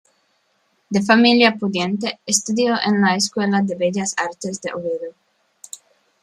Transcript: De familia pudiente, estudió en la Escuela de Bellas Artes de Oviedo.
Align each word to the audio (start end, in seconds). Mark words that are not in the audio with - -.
De 0.89 1.03
familia 1.03 1.55
pudiente, 1.57 2.19
estudió 2.25 2.73
en 2.87 3.01
la 3.03 3.15
Escuela 3.15 3.61
de 3.61 3.75
Bellas 3.75 4.15
Artes 4.17 4.59
de 4.59 4.73
Oviedo. 4.73 5.13